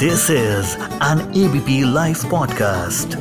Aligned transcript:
This 0.00 0.22
is 0.30 0.68
an 1.04 1.18
ABP 1.38 1.74
Life 1.86 2.20
podcast. 2.24 3.16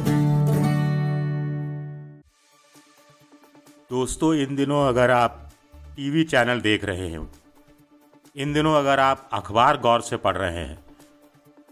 दोस्तों, 3.89 4.33
इन 4.35 4.55
दिनों 4.55 4.87
अगर 4.87 5.11
आप 5.11 5.51
टीवी 5.95 6.23
चैनल 6.23 6.61
देख 6.61 6.85
रहे 6.85 7.07
हैं, 7.07 7.27
इन 8.35 8.53
दिनों 8.53 8.75
अगर 8.75 8.99
आप 8.99 9.29
अखबार 9.33 9.77
गौर 9.77 10.01
से 10.01 10.17
पढ़ 10.17 10.37
रहे 10.37 10.63
हैं 10.65 10.79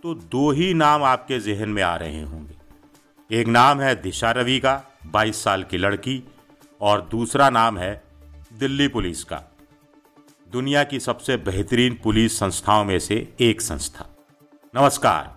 तो 0.03 0.13
दो 0.13 0.51
ही 0.51 0.73
नाम 0.73 1.03
आपके 1.03 1.39
जहन 1.39 1.69
में 1.69 1.83
आ 1.83 1.95
रहे 1.95 2.21
होंगे। 2.23 2.55
एक 3.31 3.47
नाम 3.47 3.81
है 3.81 3.95
दिशा 4.01 4.31
रवि 4.31 4.59
का 4.59 4.75
22 5.13 5.43
साल 5.43 5.63
की 5.63 5.77
लड़की, 5.77 6.23
और 6.81 7.07
दूसरा 7.11 7.49
नाम 7.49 7.77
है 7.77 8.03
दिल्ली 8.59 8.87
पुलिस 8.87 9.23
का। 9.23 9.41
दुनिया 10.51 10.83
की 10.83 10.99
सबसे 10.99 11.37
बेहतरीन 11.37 11.99
पुलिस 12.03 12.39
संस्थाओं 12.39 12.85
में 12.85 12.99
से 12.99 13.33
एक 13.39 13.61
संस्था। 13.61 14.13
नमस्कार। 14.77 15.29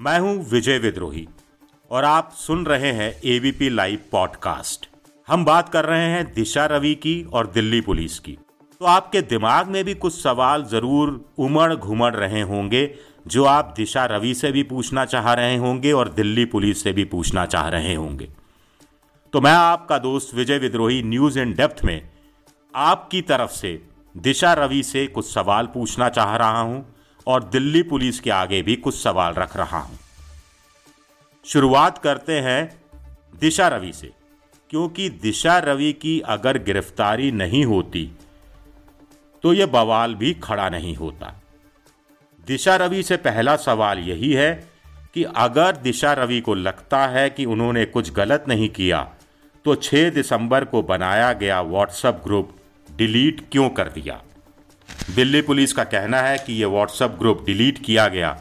मैं 0.00 0.18
हूँ 0.20 0.34
विजय 0.50 0.78
विद्रोही 0.78 1.26
और 1.90 2.04
आप 2.04 2.30
सुन 2.32 2.64
रहे 2.66 2.92
हैं 2.92 3.08
एबीपी 3.24 3.70
लाइव 3.70 4.00
पॉडकास्ट 4.12 4.86
हम 5.28 5.44
बात 5.44 5.68
कर 5.68 5.84
रहे 5.84 6.04
हैं 6.10 6.32
दिशा 6.34 6.66
रवि 6.66 6.94
की 6.94 7.22
और 7.32 7.46
दिल्ली 7.46 7.80
पुलिस 7.80 8.18
की। 8.18 8.36
तो 8.80 8.84
आपके 8.84 9.22
दिमाग 9.22 9.68
में 9.68 9.82
भी 9.84 9.94
कुछ 9.94 10.14
सवाल 10.22 10.64
ज़रूर 10.64 11.32
उमड़ 11.38 11.74
घुमड़ 11.74 12.14
रहे 12.16 12.40
होंगे, 12.40 12.94
जो 13.26 13.44
आप 13.44 13.74
दिशा 13.76 14.04
रवि 14.06 14.34
से 14.34 14.52
भी 14.52 14.62
पूछना 14.62 15.04
चाह 15.04 15.32
रहे 15.32 15.56
होंगे 15.56 15.92
और 15.92 16.08
दिल्ली 16.08 16.44
पुलिस 16.44 16.82
से 16.82 16.92
भी 16.92 17.04
पूछना 17.04 17.46
चाह 17.46 17.68
रहे 17.68 17.94
होंगे। 17.94 18.28
तो 19.32 19.40
मैं 19.40 19.52
आपका 19.52 19.98
दोस्त 19.98 20.34
विजय 20.34 20.58
विद्रोही 20.58 21.02
न्यूज़ 21.02 21.38
इन 21.38 21.54
डेप्थ 21.54 21.84
में 21.84 22.00
आपकी 22.74 23.22
तरफ़ 23.22 23.50
से 23.50 23.80
दिशा 24.16 24.52
रवि 24.54 24.82
से 24.82 25.06
कुछ 25.06 25.32
सवाल 25.34 25.66
पूछना 25.66 26.08
चाह 26.08 26.36
रहा 26.36 26.60
हूँ। 26.60 26.93
और 27.26 27.44
दिल्ली 27.44 27.82
पुलिस 27.82 28.20
के 28.20 28.30
आगे 28.30 28.60
भी 28.62 28.76
कुछ 28.76 28.94
सवाल 28.94 29.34
रख 29.34 29.56
रहा 29.56 29.78
हूँ। 29.78 29.98
शुरुआत 31.44 31.98
करते 31.98 32.40
हैं 32.40 32.60
दिशा 33.40 33.68
रवि 33.68 33.92
से, 33.92 34.10
क्योंकि 34.70 35.08
दिशा 35.22 35.58
रवि 35.58 35.92
की 35.92 36.18
अगर 36.26 36.58
गिरफ्तारी 36.58 37.30
नहीं 37.32 37.64
होती 37.64 38.10
तो 39.44 39.52
यह 39.52 39.66
बवाल 39.66 40.14
भी 40.14 40.32
खड़ा 40.34 40.68
नहीं 40.68 40.94
होता। 40.96 41.32
दिशा 42.46 42.76
रवि 42.76 43.02
से 43.02 43.16
पहला 43.16 43.56
सवाल 43.56 43.98
यही 43.98 44.32
है 44.32 44.52
कि 45.14 45.24
अगर 45.36 45.76
दिशा 45.76 46.12
रवि 46.12 46.40
को 46.40 46.54
लगता 46.54 47.06
है 47.06 47.28
कि 47.30 47.44
उन्होंने 47.44 47.84
कुछ 47.86 48.12
गलत 48.12 48.44
नहीं 48.48 48.68
किया 48.68 49.02
तो 49.64 49.74
6 49.76 50.10
दिसंबर 50.10 50.64
को 50.64 50.82
बनाया 50.82 51.32
गया 51.32 51.60
व्हाट्सएप 51.62 52.20
ग्रुप 52.24 52.56
डिलीट 52.88 53.40
क्यों 53.52 53.68
कर 53.70 53.88
दिया? 53.88 54.20
दिल्ली 55.10 55.40
पुलिस 55.42 55.72
का 55.72 55.84
कहना 55.84 56.20
है 56.20 56.38
कि 56.38 56.52
यह 56.52 56.66
व्हाट्सएप 56.66 57.10
ग्रुप 57.10 57.44
डिलीट 57.46 57.78
किया 57.84 58.06
गया। 58.08 58.40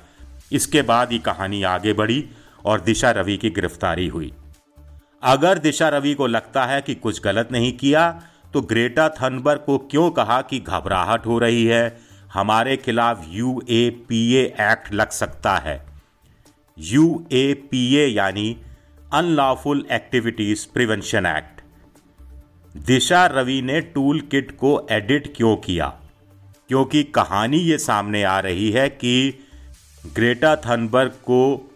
इसके 0.52 0.82
बाद 0.82 1.12
ये 1.14 1.18
कहानी 1.20 1.62
आगे 1.64 1.94
बढ़ी 1.94 2.24
और 2.66 2.82
दिशा 2.82 3.12
रवि 3.12 3.38
की 3.38 3.50
गिरफ्तारी 3.50 4.08
हुई। 4.08 4.32
अगर 5.24 5.58
दिशा 5.58 5.90
रवि 5.90 6.14
को 6.14 6.28
लगता 6.28 6.66
है 6.66 6.82
कि 6.82 6.96
कुछ 6.96 7.22
गलत 7.22 7.50
नहीं 7.52 7.72
किया 7.78 8.10
तो 8.54 8.62
ग्रेटा 8.62 9.08
थनबर्ग 9.10 9.64
को 9.66 9.78
क्यों 9.78 10.10
कहा 10.12 10.42
कि 10.42 10.60
घबराहट 10.60 11.26
हो 11.26 11.40
रही 11.40 11.66
है? 11.66 12.00
हमारे 12.34 12.78
खिलाफ 12.78 13.26
यू 13.30 13.62
ए 13.70 13.90
पी 14.10 14.36
एक्ट 14.36 14.94
लग 14.94 15.10
सकता 15.10 15.56
है। 15.58 15.86
यू 16.78 17.26
ए 17.32 17.54
पी 17.72 17.96
ए 17.96 18.08
यानी 18.08 18.56
unlawful 19.14 19.86
activities 19.92 20.66
prevention 20.74 21.26
act 21.26 21.62
Disha 22.78 23.26
Ravi 23.26 23.62
ने 23.62 23.82
टूल 23.82 24.22
किट 24.22 24.52
को 24.52 24.88
एडिट 24.92 25.34
क्यों 25.38 25.56
किया? 25.58 26.00
क्योंकि 26.74 27.04
कहानी 27.04 27.58
ये 27.58 27.78
सामने 27.78 28.24
आ 28.24 28.40
रही 28.40 28.72
है 28.72 28.90
कि 28.90 29.40
ग्रेटा 30.16 30.56
थनबर्ग 30.56 31.12
को 31.12 31.72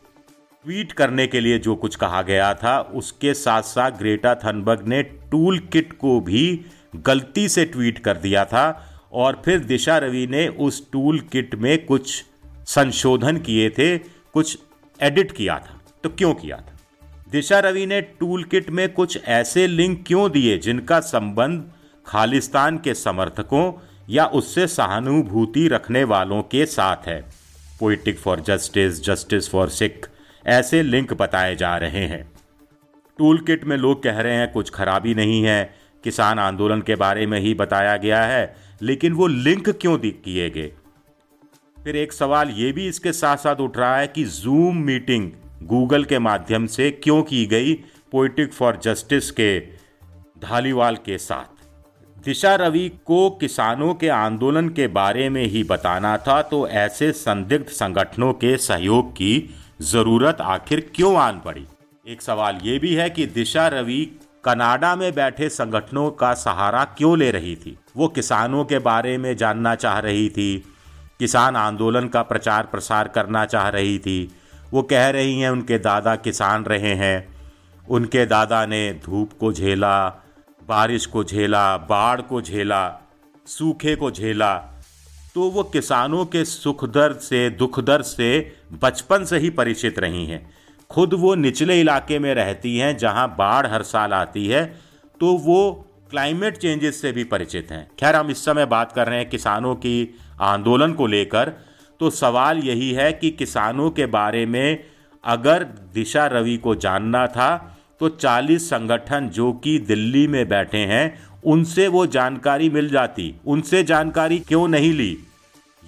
ट्वीट 0.63 0.91
करने 0.91 1.27
के 1.27 1.39
लिए 1.39 1.59
जो 1.59 1.75
कुछ 1.75 1.95
कहा 1.95 2.21
गया 2.21 2.53
था, 2.53 2.79
उसके 2.79 3.33
साथ 3.33 3.61
साथ 3.61 3.91
ग्रेटा 3.91 4.35
थनबर्ग 4.35 4.87
ने 4.87 5.03
टूल 5.03 5.59
किट 5.59 5.93
को 5.93 6.19
भी 6.19 6.65
गलती 6.95 7.49
से 7.49 7.65
ट्वीट 7.65 7.99
कर 7.99 8.17
दिया 8.17 8.45
था 8.45 8.93
और 9.13 9.41
फिर 9.45 9.59
दिशा 9.59 9.97
रवि 9.97 10.27
ने 10.27 10.47
उस 10.47 10.91
टूल 10.91 11.19
किट 11.19 11.55
में 11.55 11.85
कुछ 11.85 12.25
संशोधन 12.65 13.37
किए 13.37 13.69
थे, 13.69 13.97
कुछ 14.33 14.59
एडिट 15.01 15.31
किया 15.31 15.59
था। 15.59 15.81
तो 16.03 16.09
क्यों 16.09 16.33
किया 16.33 16.57
था? 16.57 16.79
दिशा 17.31 17.59
रवि 17.59 17.85
ने 17.85 18.01
टूल 18.01 18.43
किट 18.43 18.69
में 18.69 18.93
कुछ 18.93 19.23
ऐसे 19.25 19.67
लिंक 19.67 20.03
क्यों 20.07 20.31
दिए 20.31 20.57
जिनका 20.57 20.99
संबंध 20.99 21.71
खालिस्तान 22.05 22.77
के 22.77 22.93
समर्थकों 22.93 23.73
या 24.09 24.25
उससे 24.25 24.67
सहानुभूति 24.67 25.67
रखने 25.67 26.03
वालों 26.03 26.41
के 26.41 26.65
साथ 26.65 26.97
है। 27.07 27.25
Poetic 27.79 28.19
for 28.19 28.39
justice 28.39 29.03
justice 29.03 29.49
for 29.49 29.69
Sikh 29.69 30.09
ऐसे 30.47 30.83
लिंक 30.83 31.13
बताए 31.13 31.55
जा 31.55 31.77
रहे 31.77 32.05
हैं। 32.05 32.31
टूल 33.17 33.37
किट 33.37 33.65
में 33.65 33.77
लोग 33.77 34.03
कह 34.03 34.19
रहे 34.19 34.33
हैं, 34.33 34.51
कुछ 34.51 34.69
खराबी 34.69 35.13
नहीं 35.13 35.43
है। 35.43 35.75
किसान 36.03 36.39
आंदोलन 36.39 36.81
के 36.81 36.95
बारे 36.95 37.25
में 37.25 37.39
ही 37.39 37.53
बताया 37.53 37.97
गया 37.97 38.23
है, 38.23 38.55
लेकिन 38.81 39.13
वो 39.13 39.27
लिंक 39.27 39.69
क्यों 39.69 39.97
किए 39.97 40.49
गए? 40.49 40.71
फिर 41.83 41.95
एक 41.95 42.13
सवाल 42.13 42.49
ये 42.49 42.71
भी 42.71 42.87
इसके 42.87 43.11
साथ 43.11 43.37
साथ 43.37 43.55
उठ 43.55 43.77
रहा 43.77 43.97
है 43.97 44.07
कि 44.07 44.23
जूम 44.23 44.77
मीटिंग 44.77 45.31
गूगल 45.63 46.03
के 46.03 46.19
माध्यम 46.19 46.65
से 46.65 46.91
क्यों 46.91 47.23
की 47.23 47.45
गई? 47.45 47.73
पोइटिक 48.11 48.53
फॉर 48.53 48.79
जस्टिस 48.83 49.31
के 49.31 49.59
धालीवाल 50.39 50.95
के 50.95 51.17
साथ। 51.17 51.56
दिशा 52.27 52.55
रवि 52.55 52.89
को 53.05 53.29
किसानों 53.29 53.93
के 53.93 54.07
आंदोलन 54.09 54.69
के 54.69 54.87
बारे 54.87 55.29
में 55.29 55.43
ही 55.43 55.63
बताना 55.63 56.17
था 56.17 56.41
तो 56.41 56.67
ऐसे 56.67 57.11
संदिग्ध 57.11 57.67
संगठनों 57.67 58.33
के 58.33 58.57
सहयोग 58.57 59.11
की 59.11 59.55
ज़रूरत 59.81 60.37
आखिर 60.41 60.91
क्यों 60.95 61.15
आन 61.17 61.39
पड़ी? 61.45 61.65
एक 62.07 62.21
सवाल 62.21 62.59
ये 62.63 62.79
भी 62.79 62.93
है 62.95 63.09
कि 63.09 63.25
दिशा 63.25 63.67
रवि 63.67 64.19
कनाडा 64.43 64.95
में 64.95 65.15
बैठे 65.15 65.49
संगठनों 65.49 66.11
का 66.11 66.33
सहारा 66.33 66.83
क्यों 66.83 67.17
ले 67.17 67.31
रही 67.31 67.55
थी? 67.55 67.77
वो 67.97 68.07
किसानों 68.07 68.65
के 68.65 68.79
बारे 68.79 69.17
में 69.17 69.35
जानना 69.37 69.75
चाह 69.75 69.99
रही 69.99 70.29
थी, 70.29 70.57
किसान 71.19 71.55
आंदोलन 71.55 72.07
का 72.07 72.21
प्रचार 72.21 72.63
प्रसार 72.63 73.07
करना 73.07 73.45
चाह 73.45 73.69
रही 73.69 73.99
थी। 73.99 74.31
वो 74.73 74.81
कह 74.83 75.09
रही 75.09 75.39
हैं, 75.39 75.49
उनके 75.49 75.79
दादा 75.79 76.15
किसान 76.15 76.65
रहे 76.65 76.95
हैं, 76.95 77.27
उनके 77.89 78.25
दादा 78.25 78.65
ने 78.65 78.93
धूप 79.05 79.31
को 79.39 79.53
झेला 79.53 80.23
बारिश 80.67 81.05
को 81.05 81.23
झेला, 81.23 81.77
बाढ़ 81.79 82.21
को 82.21 82.41
झेला, 82.41 82.99
सूखे 83.47 83.95
को 83.95 84.11
झेला 84.11 84.55
तो 85.35 85.49
वो 85.49 85.63
किसानों 85.63 86.25
के 86.25 86.43
सुख 86.45 86.83
दर्द 86.85 87.17
से, 87.17 87.49
दुख 87.49 87.79
दर्द 87.79 88.05
से 88.05 88.55
बचपन 88.81 89.25
से 89.25 89.37
ही 89.37 89.49
परिचित 89.49 89.99
रही 89.99 90.25
हैं। 90.25 90.49
खुद 90.89 91.13
वो 91.13 91.33
निचले 91.35 91.79
इलाके 91.81 92.19
में 92.19 92.33
रहती 92.35 92.77
हैं, 92.77 92.97
जहाँ 92.97 93.27
बाढ़ 93.37 93.67
हर 93.67 93.83
साल 93.83 94.13
आती 94.13 94.47
है 94.47 94.65
तो 95.21 95.33
वो 95.37 95.59
क्लाइमेट 96.11 96.57
चेंजेस 96.57 97.01
से 97.01 97.11
भी 97.11 97.23
परिचित 97.23 97.71
हैं। 97.71 97.87
खैर, 97.99 98.15
हम 98.15 98.29
इस 98.31 98.43
समय 98.45 98.65
बात 98.65 98.91
कर 98.91 99.07
रहे 99.07 99.19
हैं 99.19 99.29
किसानों 99.29 99.75
की 99.75 100.15
आंदोलन 100.41 100.93
को 100.93 101.07
लेकर 101.07 101.53
तो 101.99 102.09
सवाल 102.09 102.59
यही 102.59 102.91
है 102.91 103.11
कि 103.13 103.29
किसानों 103.31 103.89
के 103.91 104.05
बारे 104.05 104.45
में 104.45 104.83
अगर 105.23 105.63
दिशा 105.93 106.25
रवि 106.27 106.57
को 106.57 106.75
जानना 106.77 107.25
था 107.27 107.76
तो 107.99 108.09
40 108.09 108.69
संगठन 108.69 109.29
जो 109.29 109.53
कि 109.53 109.79
दिल्ली 109.79 110.27
में 110.27 110.49
बैठे 110.49 110.77
हैं, 110.77 111.19
उनसे 111.45 111.87
वो 111.87 112.05
जानकारी 112.05 112.69
मिल 112.69 112.89
जाती। 112.89 113.35
उनसे 113.45 113.83
जानकारी 113.83 114.39
क्यों 114.39 114.67
नहीं 114.67 114.93
ली? 114.93 115.17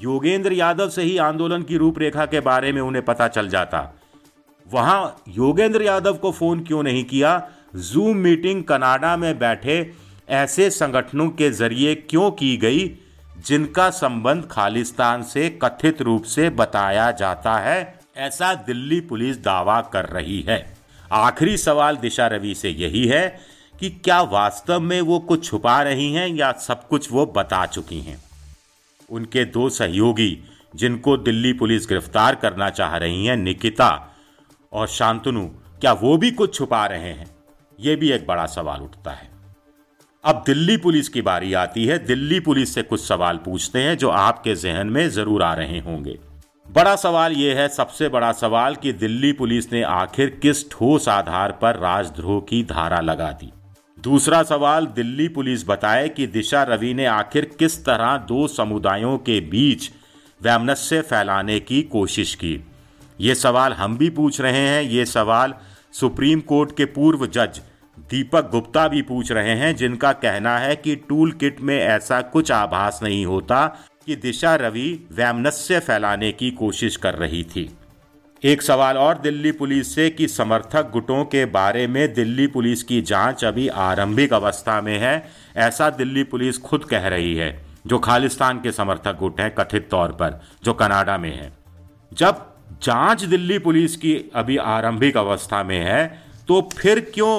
योगेंद्र 0.01 0.53
यादव 0.53 0.89
से 0.89 1.03
ही 1.03 1.17
आंदोलन 1.17 1.63
की 1.63 1.77
रूपरेखा 1.77 2.25
के 2.25 2.39
बारे 2.39 2.71
में 2.71 2.81
उन्हें 2.81 3.05
पता 3.05 3.27
चल 3.27 3.49
जाता। 3.49 3.99
वहाँ 4.73 5.23
योगेंद्र 5.27 5.81
यादव 5.81 6.13
को 6.13 6.31
फ़ोन 6.31 6.59
क्यों 6.59 6.83
नहीं 6.83 7.03
किया? 7.03 7.49
जूम 7.75 8.17
मीटिंग 8.17 8.63
कनाडा 8.63 9.17
में 9.17 9.39
बैठे 9.39 9.93
ऐसे 10.29 10.69
संगठनों 10.69 11.29
के 11.29 11.49
ज़रिए 11.51 11.95
क्यों 11.95 12.31
की 12.31 12.57
गई, 12.57 12.87
जिनका 13.47 13.89
संबंध 13.89 14.47
खालिस्तान 14.51 15.23
से 15.23 15.59
कथित 15.61 16.01
रूप 16.01 16.23
से 16.23 16.49
बताया 16.49 17.11
जाता 17.11 17.57
है? 17.57 17.99
ऐसा 18.17 18.53
दिल्ली 18.53 19.01
पुलिस 19.01 19.43
दावा 19.43 19.81
कर 19.81 20.05
रही 20.05 20.41
है। 20.41 20.78
आखिरी 21.11 21.57
सवाल 21.57 21.97
दिशा 21.97 22.27
रवि 22.27 22.55
से 22.55 22.69
यही 22.69 23.07
है 23.07 23.39
कि 23.79 23.89
क्या 23.89 24.21
वास्तव 24.21 24.79
में 24.79 25.01
वो 25.01 25.19
कुछ 25.19 25.45
छुपा 25.45 25.81
रही 25.81 26.13
हैं 26.13 26.27
या 26.27 26.51
सब 26.51 26.87
कुछ 26.87 27.11
वो 27.11 27.25
बता 27.25 27.65
चुकी 27.65 27.99
हैं? 27.99 28.23
उनके 29.09 29.45
दो 29.45 29.69
सहयोगी, 29.69 30.43
जिनको 30.75 31.17
दिल्ली 31.17 31.53
पुलिस 31.53 31.87
गिरफ़्तार 31.87 32.35
करना 32.35 32.69
चाह 32.69 32.97
रही 32.97 33.25
हैं, 33.25 33.37
निकिता 33.37 34.17
और 34.73 34.87
शांतनु, 34.87 35.45
क्या 35.81 35.93
वो 35.93 36.17
भी 36.17 36.31
कुछ 36.31 36.55
छुपा 36.55 36.85
रहे 36.85 37.13
हैं? 37.13 37.27
ये 37.79 37.95
भी 37.95 38.11
एक 38.11 38.27
बड़ा 38.27 38.45
सवाल 38.45 38.81
उठता 38.81 39.11
है। 39.11 39.29
अब 40.25 40.43
दिल्ली 40.45 40.77
पुलिस 40.77 41.09
की 41.09 41.21
बारी 41.21 41.53
आती 41.53 41.85
है। 41.85 42.05
दिल्ली 42.05 42.39
पुलिस 42.39 42.73
से 42.73 42.81
कुछ 42.81 43.01
सवाल 43.01 43.37
पूछते 43.37 43.81
हैं 43.81 43.97
जो 43.97 44.09
आपके 44.09 44.55
जहन 44.55 44.87
में 44.87 45.09
ज़रूर 45.09 45.43
आ 45.43 45.53
रहे 45.53 45.79
होंगे। 45.79 46.19
बड़ा 46.71 46.95
सवाल 46.95 47.33
यह 47.33 47.57
है, 47.57 47.67
सबसे 47.67 48.09
बड़ा 48.09 48.31
सवाल 48.31 48.75
कि 48.75 48.93
दिल्ली 48.93 49.31
पुलिस 49.33 49.71
ने 49.73 49.81
आखिर 49.83 50.39
किस 50.41 50.71
ठोस 50.71 51.09
आधार 51.09 51.51
पर 51.51 51.75
राजद्रोह 51.75 52.41
की 52.41 52.63
धारा 52.63 52.99
लगा 52.99 53.31
दी? 53.31 53.51
दूसरा 54.03 54.43
सवाल, 54.43 54.85
दिल्ली 54.85 55.27
पुलिस 55.27 55.67
बताए 55.69 56.09
कि 56.09 56.27
दिशा 56.27 56.63
रवि 56.63 56.93
ने 56.93 57.05
आखिर 57.05 57.45
किस 57.59 57.85
तरह 57.85 58.17
दो 58.17 58.47
समुदायों 58.47 59.17
के 59.17 59.39
बीच 59.41 59.89
वैमनस्य 60.41 61.01
फैलाने 61.01 61.59
की 61.59 61.81
कोशिश 61.81 62.35
की? 62.35 62.65
ये 63.21 63.35
सवाल 63.35 63.73
हम 63.73 63.97
भी 63.97 64.09
पूछ 64.09 64.41
रहे 64.41 64.67
हैं, 64.67 64.83
ये 64.83 65.05
सवाल 65.05 65.53
सुप्रीम 65.93 66.39
कोर्ट 66.39 66.77
के 66.77 66.85
पूर्व 66.85 67.27
जज 67.27 67.61
दीपक 67.99 68.49
गुप्ता 68.51 68.87
भी 68.87 69.01
पूछ 69.01 69.31
रहे 69.31 69.55
हैं, 69.55 69.75
जिनका 69.75 70.11
कहना 70.11 70.57
है 70.57 70.75
कि 70.75 70.95
टूल 70.95 71.31
किट 71.31 71.61
में 71.61 71.79
ऐसा 71.79 72.21
कुछ 72.21 72.51
आभास 72.51 72.99
नहीं 73.03 73.25
होता 73.25 73.79
कि 74.09 74.15
दिशा 74.15 74.55
रवि 74.55 74.87
वैमनस्य 75.11 75.79
फैलाने 75.79 76.31
की 76.31 76.49
कोशिश 76.51 76.95
कर 76.97 77.15
रही 77.15 77.43
थी। 77.43 77.69
एक 78.43 78.61
सवाल 78.61 78.97
और 78.97 79.17
दिल्ली 79.17 79.51
पुलिस 79.51 79.93
से 79.95 80.09
कि 80.09 80.27
समर्थक 80.27 80.89
गुटों 80.91 81.23
के 81.25 81.43
बारे 81.45 81.85
में 81.87 82.13
दिल्ली 82.13 82.47
पुलिस 82.47 82.83
की 82.83 83.01
जाँच 83.01 83.43
अभी 83.45 83.67
आरंभिक 83.67 84.33
अवस्था 84.33 84.79
में 84.81 84.97
है, 84.99 85.29
ऐसा 85.57 85.89
दिल्ली 85.89 86.23
पुलिस 86.23 86.57
खुद 86.57 86.83
कह 86.83 87.07
रही 87.07 87.35
है, 87.35 87.51
जो 87.87 87.99
खालिस्तान 87.99 88.61
के 88.61 88.71
समर्थक 88.71 89.17
गुट 89.17 89.41
हैं 89.41 89.53
कथित 89.55 89.87
तौर 89.91 90.11
पर, 90.11 90.39
जो 90.63 90.73
कनाडा 90.73 91.17
में 91.17 91.31
है। 91.31 91.51
जब 92.13 92.45
जाँच 92.83 93.23
दिल्ली 93.25 93.59
पुलिस 93.59 93.95
की 93.97 94.15
अभी 94.35 94.57
आरंभिक 94.57 95.17
अवस्था 95.17 95.63
में 95.63 95.79
है 95.79 96.05
तो 96.47 96.61
फिर 96.73 96.99
क्यों 97.13 97.33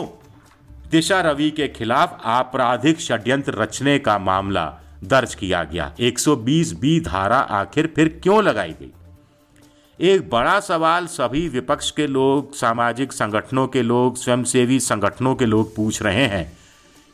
दिशा 0.90 1.20
रवि 1.20 1.50
के 1.50 1.68
खिलाफ 1.68 2.20
आपराधिक 2.24 3.00
षड्यंत्र 3.00 3.54
रचने 3.54 3.98
का 3.98 4.18
मामला 4.18 4.66
दर्ज 5.04 5.34
किया 5.34 5.62
गया। 5.64 5.94
120 6.00 6.72
बी 6.72 7.00
धारा 7.00 7.38
आखिर 7.38 7.92
फिर 7.96 8.20
क्यों 8.22 8.42
लगाई 8.44 8.72
गई? 8.72 8.92
एक 10.00 10.28
बड़ा 10.30 10.60
सवाल 10.60 11.06
सभी 11.06 11.48
विपक्ष 11.48 11.90
के 11.90 12.06
लोग, 12.06 12.54
सामाजिक 12.54 13.12
संगठनों 13.12 13.66
के 13.68 13.82
लोग, 13.82 14.16
स्वयंसेवी 14.16 14.80
संगठनों 14.80 15.34
के 15.34 15.46
लोग 15.46 15.76
पूछ 15.76 16.02
रहे 16.02 16.26
हैं 16.26 16.58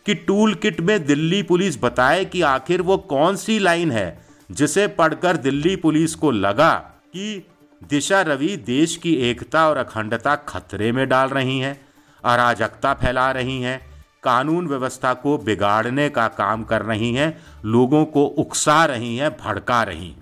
कि 0.06 0.15
टूल 0.15 0.55
किट 0.55 0.81
में 0.81 1.06
दिल्ली 1.06 1.43
पुलिस 1.43 1.83
बताए 1.85 2.25
कि 2.25 2.43
आखिर 2.43 2.83
वो 2.83 2.97
कौन 2.97 3.37
सी 3.37 3.59
लाइन 3.59 3.91
है 3.91 4.27
जिसे 4.50 4.87
पढ़कर 4.88 5.37
दिल्ली 5.37 5.77
पुलिस 5.77 6.15
को 6.15 6.31
लगा 6.31 6.75
कि 7.12 7.47
दिशा 7.83 8.23
रवि 8.23 8.56
देश 8.56 8.97
की 8.97 9.15
एकता 9.15 9.69
और 9.69 9.77
अखंडता 9.77 10.37
खतरे 10.37 10.93
में 10.93 11.09
डाल 11.09 11.29
रही 11.29 11.59
हैं, 11.59 11.81
अराजकता 12.25 12.94
फैला 12.94 13.31
रही 13.33 13.61
हैं 13.62 13.81
कानून 14.26 14.67
व्यवस्था 14.67 15.14
को 15.14 15.38
बिगाड़ने 15.38 16.08
का 16.08 16.28
काम 16.28 16.62
कर 16.62 16.82
रही 16.82 17.12
हैं, 17.14 17.37
लोगों 17.64 18.05
को 18.05 18.25
उकसा 18.25 18.84
रही 18.84 19.17
हैं, 19.17 19.31
भड़का 19.31 19.82
रही 19.82 20.14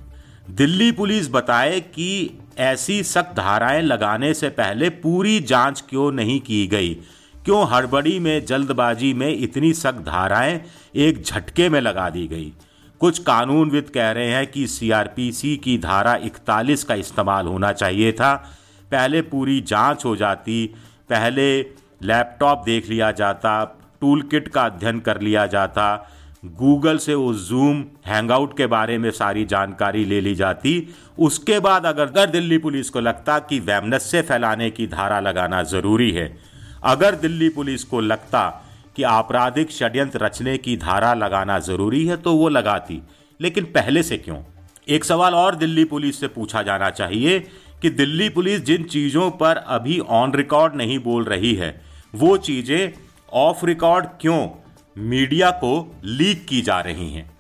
दिल्ली 0.51 0.93
पुलिस 0.93 1.31
बताए 1.31 1.81
कि 1.81 2.39
ऐसी 2.59 3.03
सख्त 3.03 3.37
धाराएँ 3.37 3.83
लगाने 3.83 4.33
से 4.35 4.49
पहले 4.49 4.89
पूरी 4.91 5.41
जाँच 5.41 5.85
क्यों 5.91 6.11
नहीं 6.13 6.41
की 6.41 6.67
गई? 6.67 6.95
क्यों 7.45 7.67
हड़बड़ी 7.71 8.19
में, 8.19 8.45
जल्दबाजी 8.47 9.13
में 9.15 9.37
इतनी 9.37 9.73
सख्त 9.73 9.99
धाराएँ 9.99 10.61
एक 10.97 11.23
झटके 11.23 11.69
में 11.69 11.81
लगा 11.81 12.09
दी 12.11 12.27
गई? 12.27 12.53
कुछ 13.01 13.19
कानूनविद 13.19 13.91
कह 13.95 14.11
रहे 14.11 14.31
हैं 14.31 14.47
कि 14.47 14.67
सीआरपीसी 14.67 15.57
की 15.57 15.79
धारा 15.79 16.15
41 16.17 16.85
का 16.85 16.95
इस्तेमाल 16.95 17.47
होना 17.47 17.73
चाहिए 17.73 18.13
था। 18.13 18.35
पहले 18.91 19.23
पूरी 19.23 19.61
जाँच 19.61 20.05
हो 20.05 20.17
जाती, 20.17 20.67
पहले 21.11 21.61
लैपटॉप 22.03 22.63
देख 22.65 22.89
लिया 22.89 23.11
जाता 23.13 23.65
टूल 24.05 24.23
किट 24.23 24.49
का 24.49 24.63
अध्ययन 24.63 24.99
कर 25.01 25.21
लिया 25.21 25.47
जाता। 25.49 25.85
गूगल 26.57 26.99
से 26.99 27.15
उस 27.17 27.49
जूम 27.49 27.85
हैंगआउट 28.07 28.57
के 28.57 28.67
बारे 28.67 28.97
में 28.99 29.11
सारी 29.13 29.45
जानकारी 29.45 30.05
ले 30.05 30.21
ली 30.21 30.35
जाती। 30.35 30.73
उसके 31.19 31.59
बाद 31.61 31.87
अगर 31.87 32.09
दर 32.11 32.31
दिल्ली 32.31 32.59
पुलिस 32.59 32.91
को 32.91 33.01
लगता 33.01 33.39
कि 33.41 33.59
वैमनस 33.61 34.03
से 34.03 34.21
फैलाने 34.23 34.69
की 34.71 34.87
धारा 34.87 35.21
लगाना 35.21 35.63
ज़रूरी 35.63 36.11
है, 36.11 36.27
अगर 36.85 37.15
दिल्ली 37.17 37.49
पुलिस 37.49 37.85
को 37.85 38.01
लगता 38.03 38.43
कि 38.97 39.03
आपराधिक 39.03 39.71
षड्यंत्र 39.71 40.25
रचने 40.25 40.57
की 40.59 40.77
धारा 40.77 41.15
लगाना 41.15 41.59
ज़रूरी 41.61 42.05
है 42.07 42.17
तो 42.17 42.35
वो 42.35 42.49
लगाती। 42.49 43.01
लेकिन 43.41 43.65
पहले 43.75 44.03
से 44.03 44.19
क्यों? 44.19 44.37
एक 44.89 45.05
सवाल 45.05 45.35
और 45.35 45.55
दिल्ली 45.55 45.85
पुलिस 45.87 46.21
से 46.21 46.29
पूछा 46.29 46.63
जाना 46.63 46.91
चाहिए 46.93 47.39
कि 47.83 47.91
दिल्ली 47.93 48.29
पुलिस 48.29 48.65
जिन 48.65 48.83
चीज़ों 48.87 49.31
पर 49.33 49.57
अभी 49.57 49.99
ऑन 50.13 50.35
रिकॉर्ड 50.35 50.75
नहीं 50.75 50.99
बोल 51.01 51.25
रही 51.25 51.55
है, 51.55 51.75
वो 52.15 52.37
चीज़ें 52.39 52.93
ऑफ़ 53.37 53.67
रिकॉर्ड 53.67 54.07
क्यों 54.21 54.49
मीडिया 54.99 55.51
को 55.51 55.97
लीक 56.05 56.47
की 56.47 56.63
जा 56.63 56.81
रही 56.81 57.13
हैं? 57.13 57.39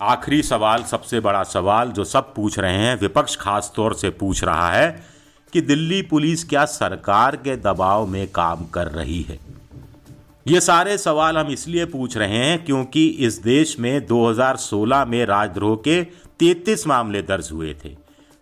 आखिरी 0.00 0.42
सवाल, 0.42 0.82
सबसे 0.82 1.20
बड़ा 1.20 1.42
सवाल 1.42 1.88
जो 1.90 2.04
सब 2.04 2.34
पूछ 2.34 2.58
रहे 2.58 2.76
हैं, 2.76 3.00
विपक्ष 3.00 3.36
खास 3.36 3.72
तौर 3.76 3.94
से 3.94 4.10
पूछ 4.10 4.44
रहा 4.44 4.70
है 4.70 5.04
कि 5.52 5.60
दिल्ली 5.60 6.02
पुलिस 6.02 6.44
क्या 6.44 6.64
सरकार 6.64 7.36
के 7.36 7.56
दबाव 7.56 8.06
में 8.06 8.28
काम 8.28 8.64
कर 8.64 8.86
रही 8.86 9.22
है। 9.22 9.38
ये 10.46 10.60
सारे 10.60 10.98
सवाल 10.98 11.38
हम 11.38 11.48
इसलिए 11.48 11.84
पूछ 11.84 12.16
रहे 12.16 12.36
हैं 12.36 12.64
क्योंकि 12.64 13.06
इस 13.06 13.42
देश 13.42 13.78
में 13.78 14.06
2016 14.06 15.04
में 15.04 15.26
राजद्रोह 15.26 15.76
के 15.76 16.04
33 16.38 16.86
मामले 16.86 17.22
दर्ज 17.22 17.48
हुए 17.52 17.76
थे। 17.84 17.96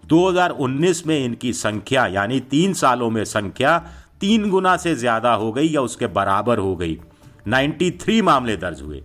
2019 0.05 1.07
में 1.07 1.25
इनकी 1.25 1.53
संख्या, 1.53 2.07
यानी 2.07 2.41
तीन 2.41 2.73
सालों 2.73 3.11
में 3.11 3.25
संख्या 3.25 3.87
तीन 4.21 4.51
गुना 4.51 4.77
से 4.77 4.95
ज़्यादा 4.95 5.35
हो 5.35 5.53
गई 5.53 5.69
या 5.69 5.81
उसके 5.81 6.07
बराबर 6.07 6.59
हो 6.59 6.77
गई। 6.77 6.99
93 7.49 8.23
मामले 8.23 8.57
दर्ज 8.57 8.83
हुए। 8.83 9.03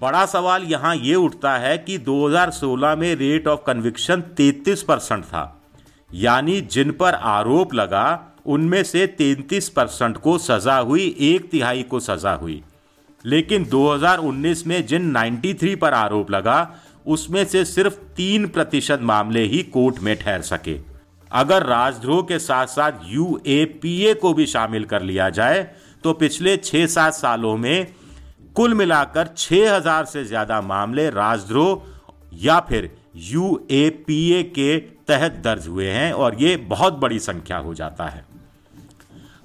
बड़ा 0.00 0.26
सवाल 0.26 0.62
यहाँ 0.62 0.96
यह 0.96 1.16
उठता 1.16 1.56
है 1.56 1.78
कि 1.78 1.98
2016 1.98 2.96
में 2.96 3.14
रेट 3.14 3.48
ऑफ़ 3.48 3.60
कन्विक्शन 3.66 4.20
33 4.20 4.82
परसेंट 4.82 5.24
था। 5.24 5.62
यानी 6.14 6.60
जिन 6.60 6.90
पर 6.90 7.14
आरोप 7.14 7.74
लगा, 7.74 8.26
उनमें 8.46 8.82
से 8.82 9.06
33 9.06 9.68
परसेंट 9.68 10.16
को 10.16 10.38
सजा 10.38 10.78
हुई, 10.78 11.16
एक 11.20 11.50
तिहाई 11.50 11.82
को 11.82 12.00
सजा 12.00 12.32
हुई। 12.32 12.62
लेकिन 13.24 13.64
2019 13.64 14.66
में 14.66 14.86
जिन 14.86 15.02
93 15.02 15.76
पर 15.76 15.94
आरोप 15.94 16.30
लगा, 16.30 16.74
उसमें 17.06 17.44
से 17.44 17.64
सिर्फ़ 17.64 17.94
तीन 17.94 18.46
प्रतिशत 18.46 18.98
मामले 19.02 19.44
ही 19.44 19.62
कोर्ट 19.62 19.98
में 19.98 20.16
ठहर 20.16 20.42
सके। 20.42 20.89
अगर 21.30 21.62
राजद्रोह 21.62 22.22
के 22.22 22.38
साथ 22.38 22.66
साथ 22.66 22.92
यूएपीए 23.06 24.14
को 24.14 24.32
भी 24.34 24.46
शामिल 24.46 24.84
कर 24.84 25.02
लिया 25.02 25.28
जाए 25.30 25.62
तो 26.04 26.12
पिछले 26.12 26.56
छह 26.56 26.86
सात 26.86 27.14
सालों 27.14 27.56
में 27.56 27.86
कुल 28.56 28.74
मिलाकर 28.74 29.28
6000 29.36 30.04
से 30.04 30.24
ज़्यादा 30.24 30.60
मामले 30.60 31.08
राजद्रोह 31.10 32.36
या 32.36 32.58
फिर 32.60 32.90
यूएपीए 33.16 34.42
के 34.42 34.78
तहत 35.08 35.40
दर्ज 35.44 35.68
हुए 35.68 35.88
हैं 35.90 36.12
और 36.12 36.42
ये 36.42 36.56
बहुत 36.68 36.98
बड़ी 36.98 37.18
संख्या 37.18 37.58
हो 37.58 37.74
जाता 37.74 38.04
है। 38.04 38.24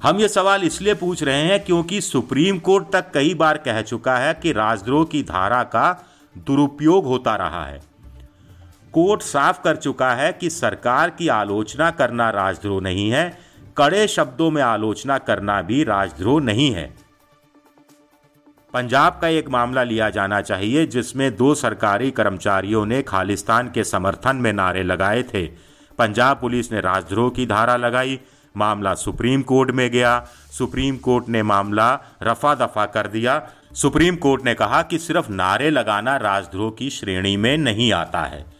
हम 0.03 0.19
ये 0.19 0.27
सवाल 0.27 0.63
इसलिए 0.63 0.93
पूछ 0.93 1.23
रहे 1.23 1.41
हैं 1.41 1.63
क्योंकि 1.65 2.01
सुप्रीम 2.01 2.59
कोर्ट 2.59 2.91
तक 2.93 3.11
कई 3.13 3.33
बार 3.33 3.57
कह 3.57 3.81
चुका 3.81 4.17
है 4.17 4.33
कि 4.33 4.51
राजद्रोह 4.51 5.05
की 5.05 5.21
धारा 5.23 5.63
का 5.65 5.91
दुरुपयोग 6.35 7.05
होता 7.05 7.35
रहा 7.35 7.65
है। 7.65 7.79
कोर्ट 8.95 9.21
साफ़ 9.21 9.61
कर 9.63 9.75
चुका 9.75 10.11
है 10.13 10.33
कि 10.33 10.49
सरकार 10.49 11.09
की 11.09 11.27
आलोचना 11.27 11.91
करना 11.91 12.29
राजद्रोह 12.29 12.81
नहीं 12.81 13.11
है, 13.11 13.37
कड़े 13.77 14.07
शब्दों 14.07 14.51
में 14.51 14.61
आलोचना 14.61 15.17
करना 15.17 15.61
भी 15.61 15.83
राजद्रोह 15.83 16.41
नहीं 16.41 16.71
है। 16.71 16.95
पंजाब 18.73 19.19
का 19.21 19.27
एक 19.27 19.49
मामला 19.49 19.83
लिया 19.83 20.09
जाना 20.09 20.41
चाहिए, 20.41 20.85
जिसमें 20.85 21.35
दो 21.35 21.55
सरकारी 21.55 22.11
कर्मचारियों 22.11 22.85
ने 22.85 23.01
खालिस्तान 23.01 23.71
के 23.71 23.83
समर्थन 23.83 24.35
में 24.35 24.53
नारे 24.53 24.83
लगाए 24.83 25.23
थे। 25.23 25.45
पंजाब 25.97 26.37
पुलिस 26.41 26.71
ने 26.71 26.81
राजद्रोह 26.81 27.29
की 27.29 27.45
धारा 27.45 27.75
लगाई, 27.75 28.19
मामला 28.57 28.93
सुप्रीम 28.93 29.41
कोर्ट 29.41 29.71
में 29.71 29.91
गया। 29.91 30.27
सुप्रीम 30.57 30.97
कोर्ट 30.97 31.29
ने 31.29 31.43
मामला 31.43 31.99
रफा 32.23 32.55
दफ़ा 32.55 32.85
कर 32.85 33.07
दिया। 33.07 33.49
सुप्रीम 33.73 34.15
कोर्ट 34.15 34.45
ने 34.45 34.53
कहा 34.53 34.81
कि 34.81 34.97
सिर्फ़ 34.97 35.31
नारे 35.31 35.69
लगाना 35.69 36.17
राजद्रोह 36.17 36.71
की 36.71 36.89
श्रेणी 36.89 37.37
में 37.37 37.57
नहीं 37.57 37.93
आता 37.93 38.21
है। 38.21 38.54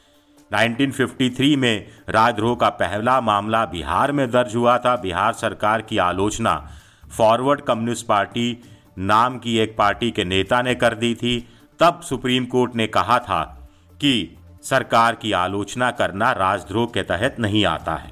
1953 0.52 1.56
में 1.56 1.86
राजद्रोह 2.10 2.56
का 2.56 2.70
पहला 2.70 3.22
मामला 3.22 3.66
बिहार 3.66 4.12
में 4.12 4.32
दर्ज 4.32 4.56
हुआ 4.56 4.78
था। 4.78 4.96
बिहार 4.96 5.34
सरकार 5.34 5.82
की 5.82 5.98
आलोचना 5.98 6.72
फॉरवर्ड 7.18 7.62
कम्युनिस्ट 7.62 8.06
पार्टी 8.08 8.64
नाम 8.98 9.38
की 9.38 9.58
एक 9.58 9.78
पार्टी 9.78 10.12
के 10.12 10.26
नेता 10.26 10.62
ने 10.62 10.76
कर 10.76 10.94
दी 10.94 11.16
थी। 11.16 11.48
तब 11.80 12.02
सुप्रीम 12.02 12.46
कोर्ट 12.46 12.76
ने 12.76 12.88
कहा 12.88 13.20
था 13.20 13.70
कि 14.02 14.38
सरकार 14.64 15.16
की 15.16 15.32
आलोचना 15.32 15.92
करना 15.92 16.32
राजद्रोह 16.32 16.86
के 16.86 17.04
तहत 17.04 17.36
नहीं 17.40 17.66
आता 17.66 17.96
है। 17.96 18.12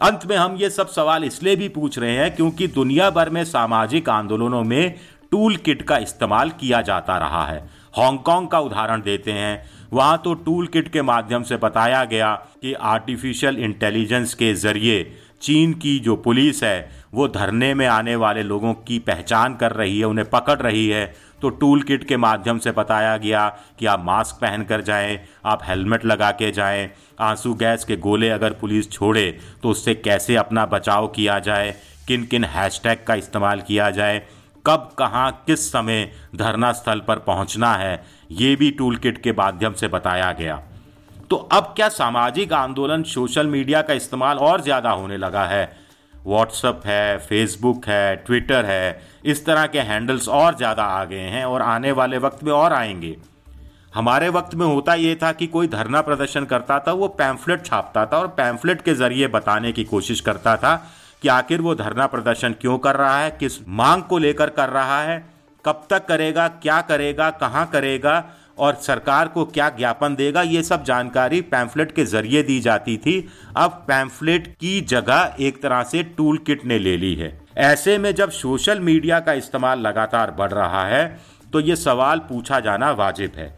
अंत 0.00 0.26
में 0.26 0.36
हम 0.36 0.56
ये 0.56 0.70
सब 0.70 0.88
सवाल 0.88 1.24
इसलिए 1.24 1.56
भी 1.56 1.68
पूछ 1.68 1.98
रहे 1.98 2.16
हैं 2.16 2.36
क्योंकि 2.36 2.66
दुनिया 2.66 3.10
भर 3.10 3.30
में 3.30 3.44
सामाजिक 3.44 4.08
आंदोलनों 4.08 4.62
में 4.64 4.94
टूल 5.30 5.56
किट 5.56 5.82
का 5.82 5.96
इस्तेमाल 5.98 6.50
किया 6.50 6.80
जाता 6.80 7.18
रहा 7.18 7.46
है। 7.46 7.79
हांगकांग 7.94 8.46
का 8.48 8.58
उदाहरण 8.60 9.00
देते 9.00 9.32
हैं। 9.32 9.62
वहाँ 9.92 10.20
तो 10.24 10.34
टूल 10.34 10.66
किट 10.66 10.88
के 10.88 11.02
माध्यम 11.02 11.42
से 11.42 11.56
बताया 11.56 12.04
गया 12.04 12.34
कि 12.62 12.72
आर्टिफिशियल 12.74 13.58
इंटेलिजेंस 13.58 14.34
के 14.34 14.52
ज़रिए 14.56 15.02
चीन 15.42 15.72
की 15.72 15.98
जो 15.98 16.14
पुलिस 16.16 16.62
है, 16.64 16.90
वो 17.14 17.26
धरने 17.28 17.72
में 17.74 17.86
आने 17.86 18.14
वाले 18.16 18.42
लोगों 18.42 18.72
की 18.78 18.98
पहचान 18.98 19.54
कर 19.56 19.72
रही 19.72 19.98
है, 19.98 20.04
उन्हें 20.04 20.28
पकड़ 20.30 20.58
रही 20.58 20.88
है। 20.88 21.04
तो 21.42 21.48
टूल 21.50 21.82
किट 21.82 22.04
के 22.04 22.16
माध्यम 22.16 22.58
से 22.58 22.70
बताया 22.70 23.16
गया 23.16 23.48
कि 23.78 23.86
आप 23.86 24.02
मास्क 24.04 24.40
पहन 24.40 24.64
कर 24.64 24.80
जाएँ, 24.80 25.18
आप 25.44 25.60
हेलमेट 25.64 26.04
लगा 26.04 26.30
के 26.32 26.50
जाएँ, 26.52 26.90
आँसू 27.20 27.54
गैस 27.54 27.84
के 27.84 27.96
गोले 27.98 28.28
अगर 28.30 28.52
पुलिस 28.52 28.90
छोड़े 28.92 29.30
तो 29.62 29.70
उससे 29.70 29.94
कैसे 29.94 30.36
अपना 30.36 30.66
बचाव 30.66 31.06
किया 31.08 31.38
जाए 31.38 31.74
किन 32.08 32.24
किन 32.24 32.44
हैशटैग 32.46 33.04
का 33.06 33.14
इस्तेमाल 33.14 33.60
किया 33.60 33.90
जाए 33.90 34.22
कब, 34.64 34.88
कहाँ, 34.98 35.30
किस 35.46 35.70
समय 35.72 36.10
धरना 36.36 36.72
स्थल 36.72 37.00
पर 37.00 37.18
पहुँचना 37.18 37.72
है, 37.74 38.02
ये 38.30 38.54
भी 38.56 38.70
टूल 38.70 38.96
किट 38.96 39.22
के 39.22 39.32
माध्यम 39.32 39.72
से 39.72 39.88
बताया 39.88 40.32
गया। 40.32 40.60
तो 41.30 41.36
अब 41.36 41.72
क्या 41.76 41.88
सामाजिक 41.88 42.52
आंदोलन 42.52 43.02
सोशल 43.02 43.46
मीडिया 43.46 43.82
का 43.82 43.94
इस्तेमाल 43.94 44.38
और 44.38 44.60
ज़्यादा 44.60 44.90
होने 44.90 45.16
लगा 45.16 45.44
है? 45.44 45.64
व्हाट्सअप 46.14 46.82
है 46.86 47.18
फेसबुक 47.18 47.86
है 47.86 48.16
ट्विटर 48.16 48.64
है, 48.64 49.02
इस 49.24 49.44
तरह 49.46 49.66
के 49.66 49.80
हैंडल्स 49.80 50.28
और 50.28 50.56
ज़्यादा 50.56 50.84
आ 50.84 51.04
गए 51.04 51.28
हैं 51.28 51.44
और 51.44 51.62
आने 51.62 51.92
वाले 51.92 52.18
वक्त 52.18 52.42
में 52.44 52.52
और 52.52 52.72
आएँगे। 52.72 53.16
हमारे 53.94 54.28
वक्त 54.28 54.54
में 54.54 54.66
होता 54.66 54.94
यह 54.94 55.16
था 55.22 55.30
कि 55.32 55.46
कोई 55.46 55.68
धरना 55.68 56.00
प्रदर्शन 56.00 56.44
करता 56.44 56.78
था, 56.78 56.92
वो 56.92 57.08
पैम्फलेट 57.08 57.64
छापता 57.66 58.04
था 58.06 58.18
और 58.18 58.26
पैम्फलेट 58.28 58.82
के 58.82 58.94
ज़रिए 58.94 59.28
बताने 59.28 59.72
की 59.72 59.84
कोशिश 59.84 60.20
करता 60.20 60.56
था 60.56 60.74
कि 61.22 61.28
आखिर 61.28 61.60
वो 61.60 61.74
धरना 61.74 62.06
प्रदर्शन 62.06 62.52
क्यों 62.60 62.76
कर 62.78 62.96
रहा 62.96 63.18
है, 63.18 63.30
किस 63.30 63.58
मांग 63.68 64.02
को 64.02 64.18
लेकर 64.18 64.50
कर 64.50 64.68
रहा 64.68 65.00
है, 65.02 65.24
कब 65.64 65.86
तक 65.90 66.06
करेगा, 66.06 66.46
क्या 66.48 66.80
करेगा, 66.80 67.30
कहाँ 67.30 67.66
करेगा, 67.66 68.24
और 68.58 68.74
सरकार 68.76 69.28
को 69.28 69.44
क्या 69.46 69.68
ज्ञापन 69.70 70.14
देगा, 70.14 70.42
ये 70.42 70.62
सब 70.62 70.84
जानकारी 70.84 71.40
पैम्फलेट 71.42 71.92
के 71.92 72.04
ज़रिए 72.04 72.42
दी 72.42 72.58
जाती 72.60 72.96
थी। 72.96 73.18
अब 73.56 73.84
पैम्फलेट 73.88 74.46
की 74.60 74.80
जगह 74.80 75.36
एक 75.40 75.62
तरह 75.62 75.82
से 75.82 76.02
टूल 76.16 76.38
किट 76.38 76.64
ने 76.64 76.78
ले 76.78 76.96
ली 76.96 77.14
है। 77.14 77.38
ऐसे 77.58 77.96
में 77.98 78.14
जब 78.14 78.30
सोशल 78.30 78.80
मीडिया 78.80 79.20
का 79.20 79.32
इस्तेमाल 79.32 79.80
लगातार 79.80 80.30
बढ़ 80.30 80.52
रहा 80.52 80.84
है 80.86 81.06
तो 81.52 81.60
ये 81.60 81.76
सवाल 81.76 82.18
पूछा 82.18 82.60
जाना 82.60 82.90
वाजिब 82.92 83.32
है 83.36 83.48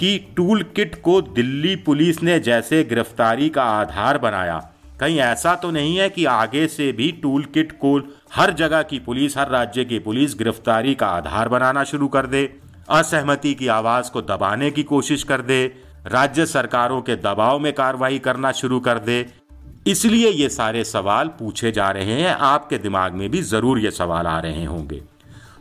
कि 0.00 0.18
टूल 0.36 0.62
किट 0.76 1.00
को 1.02 1.20
दिल्ली 1.22 1.74
पुलिस 1.76 2.22
ने 2.22 2.38
जैसे 2.40 2.82
गिरफ्तारी 2.84 3.48
का 3.48 3.62
आधार 3.72 4.18
बनाया 4.18 4.58
कहीं 5.00 5.18
ऐसा 5.18 5.54
तो 5.54 5.70
नहीं 5.70 5.96
है 5.96 6.08
कि 6.10 6.24
आगे 6.24 6.66
से 6.66 6.90
भी 6.92 7.10
टूल 7.12 7.44
किट 7.44 7.72
को 7.72 7.96
हर 8.34 8.52
जगह 8.52 8.82
की 8.82 8.98
पुलिस, 8.98 9.36
हर 9.38 9.48
राज्य 9.48 9.84
की 9.84 9.98
पुलिस 9.98 10.34
गिरफ्तारी 10.34 10.94
का 10.94 11.06
आधार 11.06 11.48
बनाना 11.48 11.84
शुरू 11.84 12.08
कर 12.08 12.26
दे। 12.26 12.44
असहमति 12.88 13.54
की 13.54 13.66
आवाज़ 13.66 14.10
को 14.10 14.22
दबाने 14.22 14.70
की 14.70 14.82
कोशिश 14.82 15.22
कर 15.22 15.40
दे। 15.40 15.64
राज्य 16.06 16.46
सरकारों 16.46 17.00
के 17.02 17.16
दबाव 17.16 17.58
में 17.58 17.72
कार्रवाई 17.72 18.18
करना 18.18 18.52
शुरू 18.52 18.80
कर 18.80 18.98
दे। 18.98 19.24
इसलिए 19.86 20.30
ये 20.30 20.48
सारे 20.48 20.84
सवाल 20.84 21.28
पूछे 21.28 21.72
जा 21.72 21.90
रहे 21.90 22.20
हैं। 22.22 22.34
आपके 22.34 22.78
दिमाग 22.78 23.12
में 23.12 23.28
भी 23.30 23.42
ज़रूर 23.42 23.78
ये 23.78 23.90
सवाल 23.90 24.26
आ 24.26 24.38
रहे 24.40 24.64
होंगे। 24.64 25.02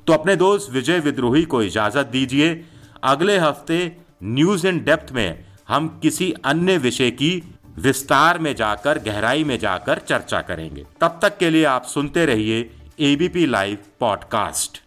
तो 0.08 0.14
अपने 0.14 0.36
दोस्त 0.36 0.72
विजय 0.72 1.00
विद्रोही 1.00 1.44
को 1.44 1.62
इजाज़त 1.64 2.08
दीजिए। 2.08 2.64
अगले 3.04 3.38
हफ़्ते 3.38 3.80
न्यूज़ 4.24 4.68
इन 4.68 4.80
डेप्थ 4.84 5.14
में 5.14 5.46
हम 5.68 5.88
किसी 6.02 6.32
अन्य 6.46 6.78
विषय 6.78 7.12
की 7.12 7.32
विस्तार 7.78 8.40
में 8.40 8.56
जाकर, 8.56 9.00
गहराई 9.00 9.44
में 9.44 9.60
जाकर 9.60 10.00
चर्चा 10.00 10.42
करेंगे। 10.42 10.86
तब 11.02 11.20
तक 11.22 11.38
के 11.38 11.50
लिए 11.50 11.66
आप 11.66 11.84
सुनते 11.84 12.26
रहिए 12.26 12.72
ABP 13.00 13.46
live 13.46 13.78
podcast 14.00 14.82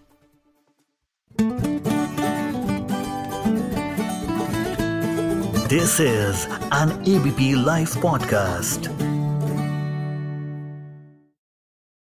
this 5.68 6.00
is 6.00 6.46
an 6.74 7.04
ABP 7.08 7.64
live 7.64 7.88
podcast 8.02 8.90